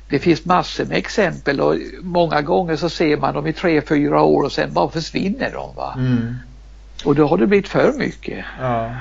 [0.09, 4.21] det finns massor med exempel och många gånger så ser man dem i tre, fyra
[4.21, 5.75] år och sen bara försvinner de.
[5.75, 5.93] Va?
[5.97, 6.35] Mm.
[7.05, 8.45] Och då har det blivit för mycket.
[8.59, 8.91] Ja.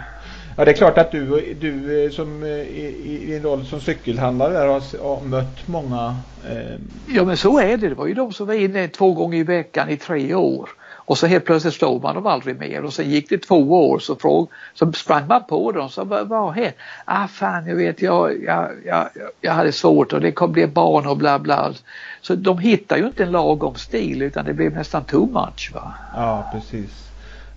[0.57, 4.67] Ja, det är klart att du, du som i, i din roll som cykelhandlare där
[4.67, 6.17] har, har mött många.
[6.51, 6.81] Eh...
[7.09, 7.89] Ja, men så är det.
[7.89, 10.69] Det var ju de som var inne två gånger i veckan i tre år.
[11.05, 13.99] Och så helt plötsligt stod man dem aldrig mer och sen gick det två år
[13.99, 15.89] så, fråg, så sprang man på dem.
[15.89, 16.75] Så vad har hänt?
[17.05, 19.09] Ah fan jag vet jag, jag, jag,
[19.41, 21.73] jag hade svårt och det kom bli barn och bla bla.
[22.21, 25.95] Så de hittar ju inte en lagom stil utan det blev nästan too much va.
[26.17, 27.12] Ja precis.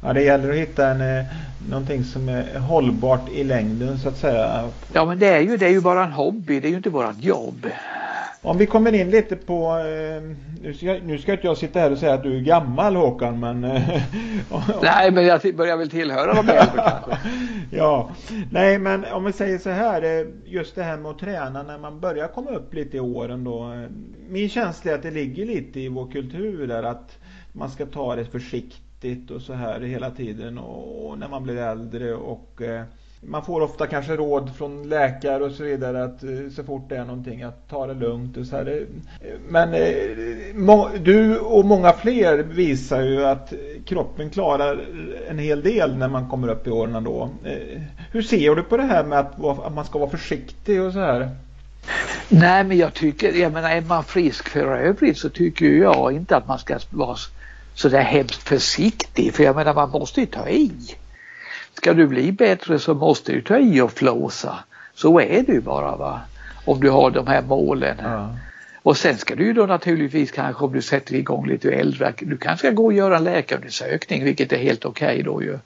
[0.05, 1.25] Ja, det gäller att hitta en, eh,
[1.69, 4.69] någonting som är hållbart i längden så att säga.
[4.93, 6.89] Ja men det är ju, det är ju bara en hobby, det är ju inte
[6.89, 7.67] vårat jobb.
[8.41, 10.21] Om vi kommer in lite på, eh,
[10.61, 13.39] nu ska, nu ska inte jag sitta här och säga att du är gammal Håkan
[13.39, 13.63] men...
[13.63, 13.81] Eh,
[14.81, 17.17] nej men jag börjar väl tillhöra de äldre kanske.
[17.71, 18.09] ja,
[18.51, 21.99] nej men om vi säger så här, just det här med att träna när man
[21.99, 23.87] börjar komma upp lite i åren då.
[24.29, 27.17] Min känsla är att det ligger lite i vår kultur där att
[27.51, 28.81] man ska ta det försiktigt
[29.31, 32.83] och så här hela tiden och, och när man blir äldre och eh,
[33.27, 36.97] man får ofta kanske råd från läkare och så vidare att eh, så fort det
[36.97, 38.85] är någonting att ta det lugnt och så här.
[39.21, 43.53] Eh, men eh, du och många fler visar ju att
[43.85, 44.79] kroppen klarar
[45.29, 47.29] en hel del när man kommer upp i åren då.
[47.43, 50.93] Eh, hur ser du på det här med att, att man ska vara försiktig och
[50.93, 51.29] så här?
[52.29, 56.37] Nej men jag tycker, jag menar är man frisk för övrigt så tycker jag inte
[56.37, 57.17] att man ska vara
[57.75, 60.71] så där hemskt försiktig för jag menar man måste ju ta i.
[61.73, 64.55] Ska du bli bättre så måste du ta i och flåsa.
[64.93, 66.21] Så är det ju bara va.
[66.65, 67.97] Om du har de här målen.
[68.03, 68.35] Ja.
[68.83, 72.37] Och sen ska du ju då naturligtvis kanske om du sätter igång lite äldre, du
[72.37, 75.59] kanske ska gå och göra en läkarundersökning vilket är helt okej okay då ju.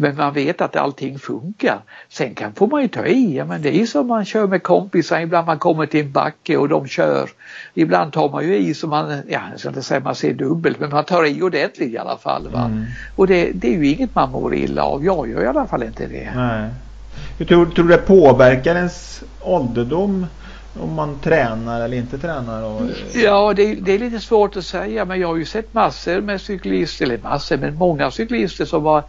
[0.00, 1.78] Men man vet att allting funkar.
[2.08, 5.20] Sen kan, får man ju ta i, men det är som man kör med kompisar,
[5.20, 7.30] ibland man kommer till en backe och de kör.
[7.74, 10.80] Ibland tar man ju i så man, ja jag ska inte säga man ser dubbelt
[10.80, 12.46] men man tar i ordentligt i alla fall.
[12.46, 12.84] Mm.
[13.16, 15.82] Och det, det, är ju inget man mår illa av, jag gör i alla fall
[15.82, 16.32] inte det.
[16.36, 16.70] Nej.
[17.38, 20.26] Hur tror, tror du det påverkar ens ålderdom
[20.80, 22.62] om man tränar eller inte tränar?
[22.62, 22.82] Och...
[23.14, 26.40] Ja, det, det, är lite svårt att säga men jag har ju sett massor med
[26.40, 29.04] cyklister, eller massor, men många cyklister som var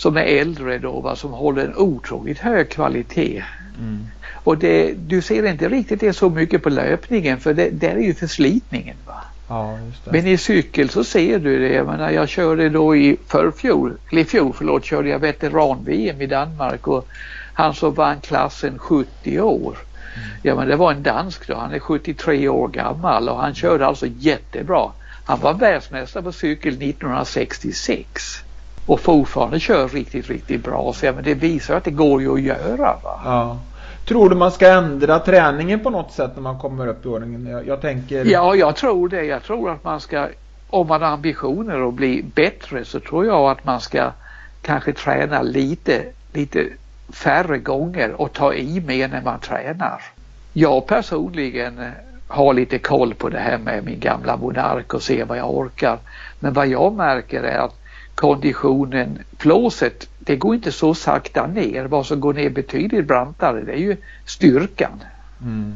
[0.00, 3.44] som är äldre då va, som håller en otroligt hög kvalitet.
[3.78, 4.06] Mm.
[4.44, 8.00] Och det, du ser inte riktigt det så mycket på löpningen för det, där är
[8.00, 8.96] ju förslitningen.
[9.06, 9.22] Va?
[9.48, 11.74] Ja, Men i cykel så ser du det.
[11.74, 16.26] Jag menar jag körde då i förfjol, eller i fjol förlåt, körde jag veteran-VM i
[16.26, 17.08] Danmark och
[17.54, 19.76] han som vann klassen 70 år.
[20.16, 20.28] Mm.
[20.42, 23.86] Ja men det var en dansk då, han är 73 år gammal och han körde
[23.86, 24.92] alltså jättebra.
[25.24, 28.44] Han var världsmästare på cykel 1966
[28.86, 30.92] och fortfarande kör riktigt, riktigt bra.
[30.92, 32.96] Så ja, men det visar att det går ju att göra.
[33.24, 33.58] Ja.
[34.04, 37.46] Tror du man ska ändra träningen på något sätt när man kommer upp i ordningen?
[37.46, 38.24] Jag, jag, tänker...
[38.24, 39.24] Ja, jag tror det.
[39.24, 40.28] Jag tror att man ska,
[40.70, 44.10] om man har ambitioner att bli bättre så tror jag att man ska
[44.62, 46.66] kanske träna lite, lite
[47.12, 50.02] färre gånger och ta i mer när man tränar.
[50.52, 51.92] Jag personligen
[52.28, 55.98] har lite koll på det här med min gamla Monark och se vad jag orkar.
[56.38, 57.79] Men vad jag märker är att
[58.20, 61.84] konditionen, flåset, det går inte så sakta ner.
[61.84, 65.04] Vad som går ner betydligt brantare det är ju styrkan.
[65.42, 65.74] Mm.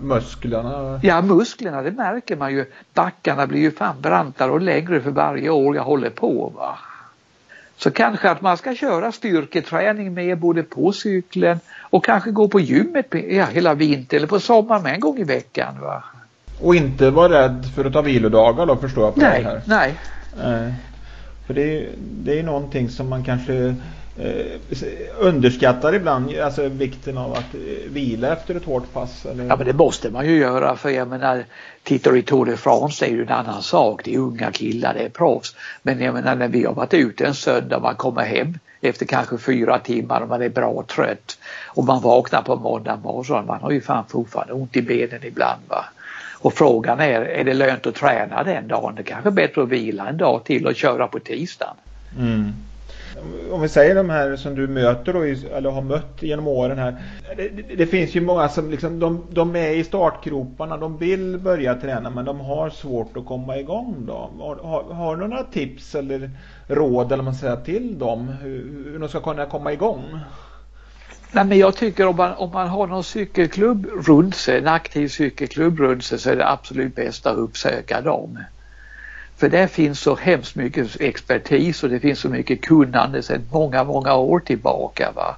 [0.00, 1.00] musklerna?
[1.02, 2.64] Ja musklerna det märker man ju.
[2.94, 6.52] Backarna blir ju fan brantare och längre för varje år jag håller på.
[6.56, 6.78] Va?
[7.76, 12.60] Så kanske att man ska köra styrketräning med både på cykeln och kanske gå på
[12.60, 15.74] gymmet ja, hela vintern eller på sommaren med en gång i veckan.
[15.80, 16.04] Va?
[16.60, 19.62] Och inte vara rädd för att ta vilodagar då förstår jag på nej, det här?
[19.66, 19.94] Nej,
[20.36, 20.74] nej.
[21.46, 23.74] För det är, det är någonting som man kanske
[24.16, 24.58] eh,
[25.18, 29.26] underskattar ibland, alltså vikten av att eh, vila efter ett hårt pass.
[29.26, 29.44] Eller?
[29.44, 31.44] Ja men det måste man ju göra för jag menar
[31.82, 34.00] tittar du i Tour de France det är ju en annan sak.
[34.04, 35.56] Det är unga killar, det är proffs.
[35.82, 39.06] Men jag menar när vi har varit ute en söndag och man kommer hem efter
[39.06, 43.46] kanske fyra timmar och man är bra trött och man vaknar på måndag morgon.
[43.46, 45.84] Man har ju fan fortfarande ont i benen ibland va.
[46.44, 48.94] Och frågan är, är det lönt att träna den dagen?
[48.94, 51.74] Det kanske är bättre att vila en dag till och köra på tisdagen.
[52.18, 52.52] Mm.
[53.50, 55.22] Om vi säger de här som du möter då,
[55.56, 56.96] eller har mött genom åren här.
[57.36, 61.74] Det, det finns ju många som liksom, de, de, är i startgroparna, de vill börja
[61.74, 64.30] träna men de har svårt att komma igång då.
[64.38, 66.30] Har, har, har du några tips eller
[66.68, 70.04] råd eller man säger till dem hur, hur de ska kunna komma igång?
[71.34, 75.08] Nej, men jag tycker om man, om man har någon cykelklubb runt sig, en aktiv
[75.08, 78.38] cykelklubb runt sig så är det absolut bäst att uppsöka dem.
[79.36, 83.84] För där finns så hemskt mycket expertis och det finns så mycket kunnande sedan många,
[83.84, 85.12] många år tillbaka.
[85.14, 85.36] Va?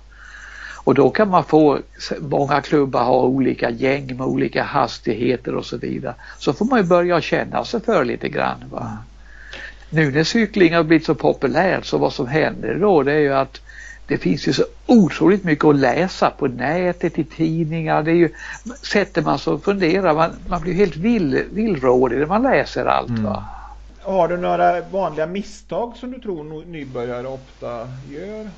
[0.85, 1.79] Och då kan man få,
[2.21, 6.15] många klubbar har olika gäng med olika hastigheter och så vidare.
[6.39, 8.65] Så får man ju börja känna sig för lite grann.
[8.71, 8.99] Va?
[9.91, 13.35] Nu när cykling har blivit så populärt så vad som händer då det är ju
[13.35, 13.61] att
[14.07, 18.03] det finns ju så otroligt mycket att läsa på nätet, i tidningar.
[18.03, 18.31] Det är ju,
[18.83, 23.09] sätter man sig och funderar, man, man blir helt vill, villrådig när man läser allt.
[23.09, 23.25] Mm.
[23.25, 23.45] Va?
[24.03, 28.49] Har du några vanliga misstag som du tror nybörjare ofta gör?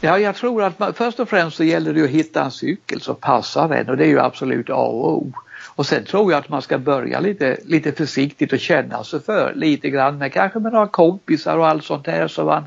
[0.00, 3.00] Ja, jag tror att man, först och främst så gäller det att hitta en cykel
[3.00, 5.32] som passar en och det är ju absolut A och O.
[5.74, 9.52] Och sen tror jag att man ska börja lite, lite försiktigt och känna sig för
[9.54, 12.64] lite grann med kanske med några kompisar och allt sånt där så man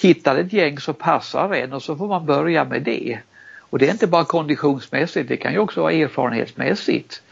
[0.00, 3.18] hittar ett gäng som passar en och så får man börja med det.
[3.58, 7.22] Och det är inte bara konditionsmässigt, det kan ju också vara erfarenhetsmässigt.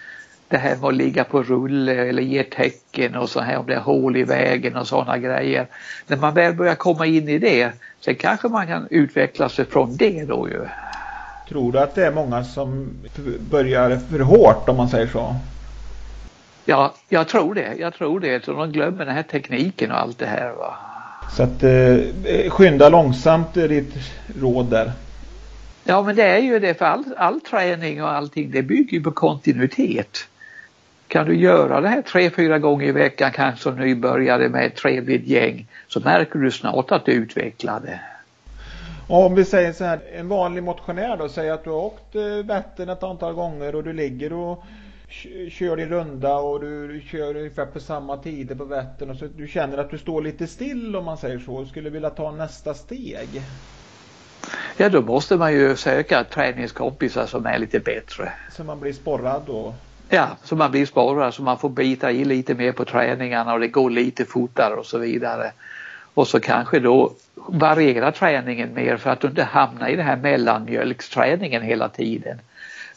[0.49, 3.75] Det här med att ligga på rulle eller ge tecken och så här om det
[3.75, 5.67] är hål i vägen och sådana grejer.
[6.07, 9.97] När man väl börjar komma in i det, sen kanske man kan utveckla sig från
[9.97, 10.67] det då ju.
[11.49, 12.91] Tror du att det är många som
[13.51, 15.37] börjar för hårt om man säger så?
[16.65, 17.75] Ja, jag tror det.
[17.79, 18.45] Jag tror det.
[18.45, 20.51] Så de glömmer den här tekniken och allt det här.
[20.51, 20.88] Va?
[21.31, 23.95] Så att eh, skynda långsamt är ditt
[24.41, 24.93] råd där.
[25.85, 29.11] Ja men det är ju det för all, all träning och allting det bygger på
[29.11, 30.19] kontinuitet.
[31.09, 34.77] Kan du göra det här tre, fyra gånger i veckan kanske som nybörjare med ett
[34.77, 38.01] trevligt gäng så märker du snart att du utvecklar det.
[39.09, 42.23] Om vi säger så här, en vanlig motionär då, säger att du har åkt eh,
[42.23, 44.65] Vättern ett antal gånger och du ligger och
[45.51, 49.49] kör din runda och du kör ungefär på samma tider på Vättern och så du
[49.49, 52.75] känner att du står lite still om man säger så och skulle vilja ta nästa
[52.75, 53.43] steg.
[54.77, 58.33] Ja då måste man ju söka träningskompisar som är lite bättre.
[58.51, 59.75] Så man blir sporrad då?
[60.09, 63.61] Ja, så man blir sporrad så man får bita i lite mer på träningarna och
[63.61, 65.53] det går lite fortare och så vidare.
[66.15, 70.17] Och så kanske då variera träningen mer för att du inte hamnar i den här
[70.17, 72.39] mellanmjölksträningen hela tiden.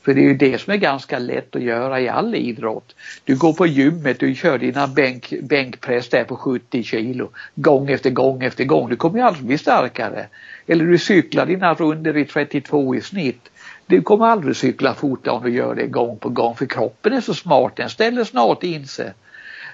[0.02, 2.96] För det är ju det som är ganska lätt att göra i all idrott.
[3.24, 8.10] Du går på gymmet, du kör dina bänk, bänkpress där på 70 kilo gång efter
[8.10, 8.90] gång efter gång.
[8.90, 10.28] Du kommer ju aldrig bli starkare.
[10.68, 13.52] Eller du cyklar dina runder i 32 i snitt.
[13.86, 17.22] Du kommer aldrig cykla fortare om du gör det gång på gång för kroppen är
[17.22, 19.14] så smart, den ställer snart in sig.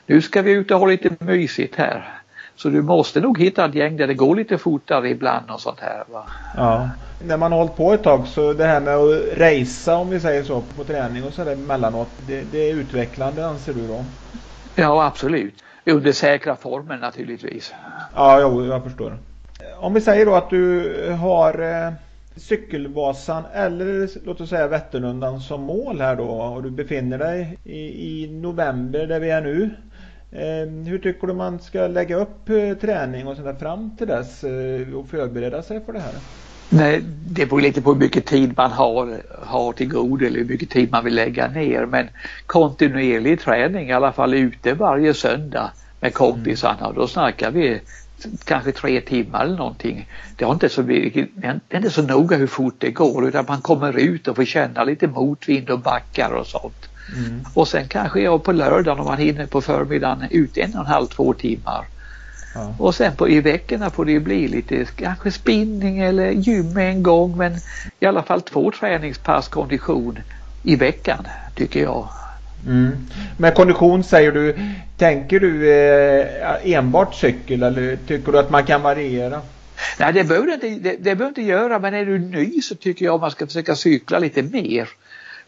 [0.05, 2.16] Nu ska vi ut och ha lite mysigt här.
[2.57, 5.79] Så du måste nog hitta ett gäng där det går lite fortare ibland och sånt
[5.79, 6.03] här.
[6.07, 6.25] Va?
[6.57, 6.89] Ja.
[7.19, 10.19] När man har hållit på ett tag så det här med att racea om vi
[10.19, 12.07] säger så på träning och sådär emellanåt.
[12.27, 14.05] Det, det är utvecklande anser du då?
[14.75, 15.63] Ja absolut.
[15.85, 17.73] Under säkra former naturligtvis.
[18.15, 19.17] Ja, jo, jag förstår.
[19.79, 21.93] Om vi säger då att du har eh,
[22.35, 28.23] Cykelvasan eller låt oss säga Vätternrundan som mål här då och du befinner dig i,
[28.23, 29.69] i november där vi är nu.
[30.31, 34.43] Eh, hur tycker du man ska lägga upp eh, träning och sådär fram till dess
[34.43, 36.13] eh, och förbereda sig för det här?
[36.69, 40.45] Nej, det beror lite på hur mycket tid man har, har till god eller hur
[40.45, 42.09] mycket tid man vill lägga ner men
[42.45, 47.81] kontinuerlig träning i alla fall ute varje söndag med kompisarna och då snackar vi
[48.45, 50.09] kanske tre timmar eller någonting.
[50.35, 53.61] Det är inte så, det är inte så noga hur fort det går utan man
[53.61, 56.86] kommer ut och får känna lite motvind och backar och sånt.
[57.15, 57.45] Mm.
[57.53, 60.85] Och sen kanske jag på lördagen om man hinner på förmiddagen ut en och en
[60.85, 61.85] halv, två timmar.
[62.55, 62.75] Ja.
[62.79, 67.37] Och sen på, i veckorna får det bli lite kanske spinning eller gym en gång
[67.37, 67.55] men
[67.99, 70.19] i alla fall två träningspass kondition
[70.63, 72.07] i veckan tycker jag.
[72.67, 72.91] Mm.
[73.37, 74.55] Men kondition säger du,
[74.97, 79.41] tänker du eh, enbart cykel eller tycker du att man kan variera?
[79.99, 83.05] Nej det behöver inte, det, det behöver inte göra men är du ny så tycker
[83.05, 84.89] jag man ska försöka cykla lite mer.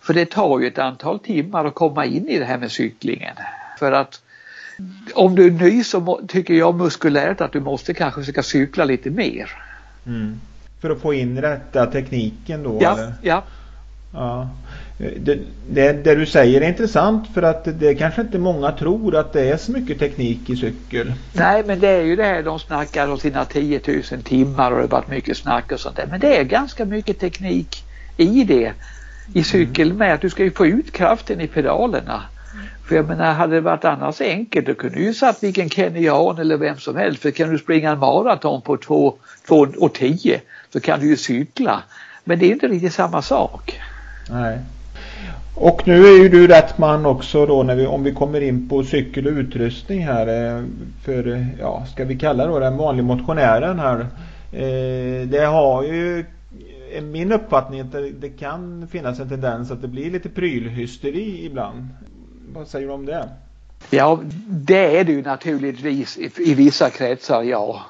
[0.01, 3.35] För det tar ju ett antal timmar att komma in i det här med cyklingen.
[3.79, 4.21] För att
[5.13, 9.09] om du är ny så tycker jag muskulärt att du måste kanske försöka cykla lite
[9.09, 9.51] mer.
[10.05, 10.41] Mm.
[10.81, 12.77] För att få in rätta tekniken då?
[12.81, 13.13] Ja, eller?
[13.21, 13.43] ja.
[14.13, 14.49] ja.
[14.97, 19.33] Det, det, det, du säger är intressant för att det kanske inte många tror att
[19.33, 21.13] det är så mycket teknik i cykel.
[21.33, 24.77] Nej men det är ju det här de snackar om sina 10 000 timmar och
[24.77, 26.07] det har varit mycket snack och sånt där.
[26.11, 27.83] Men det är ganska mycket teknik
[28.17, 28.73] i det
[29.33, 32.23] i cykel med att du ska ju få ut kraften i pedalerna.
[32.87, 36.37] För jag menar hade det varit annars enkelt då kunde du ju satt vilken kenyan
[36.37, 40.39] eller vem som helst för kan du springa en maraton på 2.10
[40.73, 41.83] så kan du ju cykla.
[42.23, 43.79] Men det är inte riktigt samma sak.
[44.29, 44.59] Nej.
[45.55, 48.69] Och nu är ju du rätt man också då när vi, om vi kommer in
[48.69, 50.63] på cykel och utrustning här eh,
[51.05, 53.99] för, ja, ska vi kalla då den vanliga motionären här.
[54.51, 56.25] Eh, det har ju
[57.01, 61.87] min uppfattning att det, det, kan finnas en tendens att det blir lite prylhysteri ibland.
[62.53, 63.29] Vad säger du om det?
[63.89, 67.85] Ja, det är det ju naturligtvis i, i vissa kretsar, ja.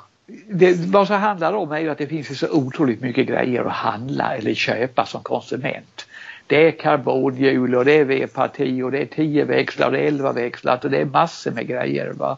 [0.48, 3.74] Det, vad som handlar om är ju att det finns så otroligt mycket grejer att
[3.74, 6.06] handla eller köpa som konsument.
[6.48, 10.08] Det är karbonhjul och det är V-parti och det är 10 växlar och det är
[10.08, 12.14] 11 växlar och det är massor med grejer.
[12.14, 12.38] Va?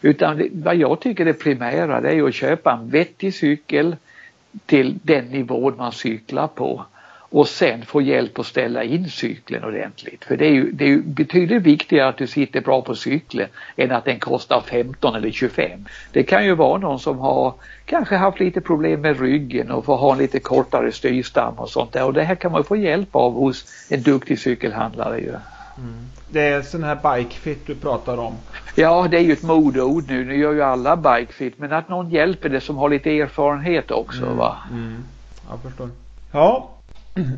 [0.00, 3.96] Utan det, vad jag tycker är primära det är att köpa en vettig cykel
[4.66, 6.84] till den nivån man cyklar på
[7.32, 10.24] och sen få hjälp att ställa in cykeln ordentligt.
[10.24, 13.48] För det är ju, det är ju betydligt viktigare att du sitter bra på cykeln
[13.76, 15.70] än att den kostar 15 eller 25.
[16.12, 19.96] Det kan ju vara någon som har kanske haft lite problem med ryggen och får
[19.96, 23.16] ha en lite kortare styrstam och sånt där och det här kan man få hjälp
[23.16, 25.32] av hos en duktig cykelhandlare ju.
[25.78, 26.06] Mm.
[26.30, 28.34] Det är sån här bikefit du pratar om.
[28.74, 30.24] Ja, det är ju ett modeord nu.
[30.24, 34.22] Nu gör ju alla bikefit men att någon hjälper det som har lite erfarenhet också
[34.22, 34.36] mm.
[34.36, 34.56] va.
[34.70, 35.04] Mm.
[35.50, 35.88] Jag förstår.
[36.32, 36.68] Ja,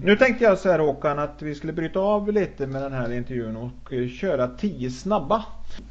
[0.03, 3.13] nu tänkte jag så här Håkan att vi skulle bryta av lite med den här
[3.13, 5.45] intervjun och eh, köra tio snabba.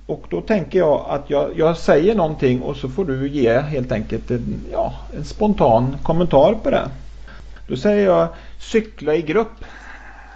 [0.05, 3.91] Och då tänker jag att jag, jag säger någonting och så får du ge helt
[3.91, 6.89] enkelt en, ja, en spontan kommentar på det.
[7.67, 8.27] Då säger jag
[8.59, 9.65] cykla i grupp.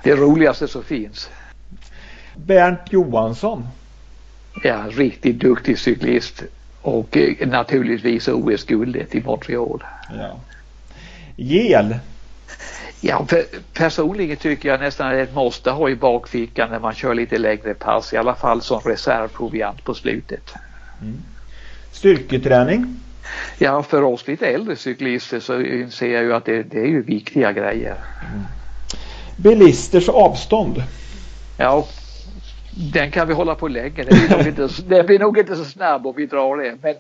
[0.03, 1.29] Det roligaste som finns.
[2.45, 3.67] Bernt Johansson.
[4.63, 6.43] Ja, riktigt duktig cyklist.
[6.81, 9.83] och eh, naturligtvis OS-guldet i Montreal.
[10.17, 10.39] Ja.
[11.35, 11.95] Gel?
[13.01, 13.27] Ja,
[13.73, 17.15] personligen tycker jag nästan att det är ett måste ha i bakfickan när man kör
[17.15, 20.53] lite längre pass, i alla fall som reservproviant på slutet.
[21.01, 21.17] Mm.
[21.91, 22.99] Styrketräning?
[23.57, 27.01] Ja, för oss lite äldre cyklister så ser jag ju att det, det är ju
[27.01, 27.95] viktiga grejer.
[28.33, 28.45] Mm.
[29.37, 30.83] Bilisters avstånd?
[31.57, 31.87] Ja,
[32.77, 34.03] den kan vi hålla på länge.
[34.03, 36.77] Den blir nog inte, den blir nog inte så snabb om vi drar det.
[36.81, 36.95] Men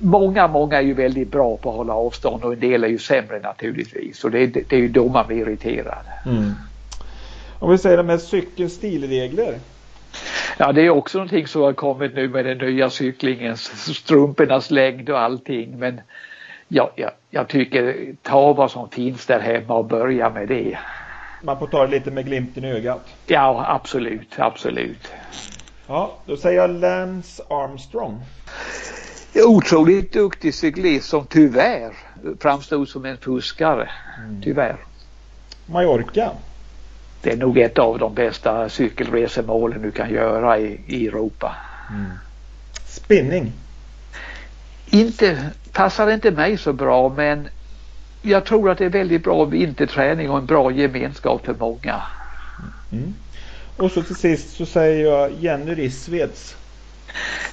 [0.00, 2.98] många, många är ju väldigt bra på att hålla avstånd och en del är ju
[2.98, 4.24] sämre naturligtvis.
[4.24, 6.04] Och det, det är ju då man blir irriterad.
[6.26, 6.52] Mm.
[7.58, 9.58] Om vi säger de här cykelstilregler.
[10.58, 15.10] Ja det är också någonting som har kommit nu med den nya cyklingen, strumpornas längd
[15.10, 15.78] och allting.
[15.78, 16.00] Men
[16.68, 20.78] ja, ja, jag tycker ta vad som finns där hemma och börja med det.
[21.42, 23.06] Man får ta det lite med glimten i ögat.
[23.26, 25.08] Ja absolut, absolut.
[25.86, 28.20] Ja, då säger jag Lance Armstrong.
[29.46, 31.92] Otroligt duktig cyklist som tyvärr
[32.40, 33.90] framstod som en fuskare.
[34.18, 34.42] Mm.
[34.42, 34.76] Tyvärr.
[35.66, 36.30] Mallorca
[37.22, 41.56] det är nog ett av de bästa cykelresemålen du kan göra i, i Europa.
[41.90, 42.10] Mm.
[42.86, 43.52] Spinning?
[44.90, 47.48] Inte, passar inte mig så bra men
[48.22, 52.02] jag tror att det är väldigt bra vinterträning och en bra gemenskap för många.
[52.92, 53.14] Mm.
[53.76, 56.56] Och så till sist så säger jag Jenny Rissveds.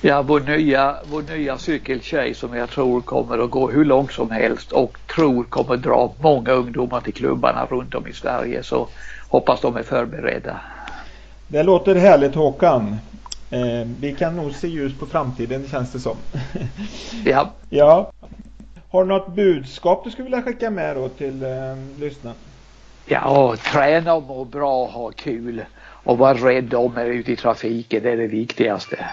[0.01, 4.32] Ja, vår nya, vår nya cykeltjej som jag tror kommer att gå hur långt som
[4.32, 8.63] helst och tror kommer dra många ungdomar till klubbarna runt om i Sverige.
[8.63, 8.88] Så
[9.30, 10.59] hoppas de är förberedda.
[11.47, 12.97] Det låter härligt Håkan.
[13.49, 16.18] Eh, vi kan nog se ljus på framtiden känns det som.
[17.26, 17.51] ja.
[17.70, 18.11] ja.
[18.89, 21.49] Har du något budskap du skulle vilja skicka med då till eh,
[21.99, 22.35] lyssnarna?
[23.05, 28.03] Ja, träna och må bra ha kul och vara rädd om er ute i trafiken.
[28.03, 29.05] Det är det viktigaste.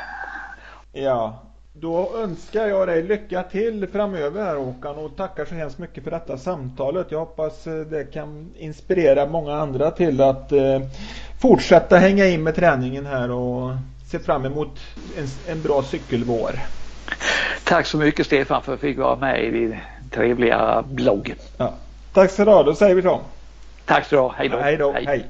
[0.92, 6.04] Ja, då önskar jag dig lycka till framöver här Håkan och tackar så hemskt mycket
[6.04, 7.06] för detta samtalet.
[7.10, 10.80] Jag hoppas eh, det kan inspirera många andra till att eh,
[11.40, 13.70] fortsätta hänga in med träningen här och
[14.10, 14.80] se fram emot
[15.18, 16.60] en, en bra cykelvår.
[17.64, 19.76] Tack så mycket Stefan för att jag fick vara med i din
[20.10, 21.34] trevliga blogg.
[21.56, 21.74] Ja.
[22.12, 23.20] Tack så du ha, då säger vi så.
[23.84, 24.58] Tack så du ha, hej då.
[24.58, 25.04] Hej då, hej.
[25.06, 25.26] hej.